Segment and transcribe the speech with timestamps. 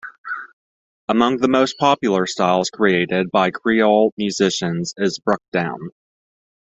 [1.09, 5.89] Among the most popular styles created by Kriol musicians is brukdown.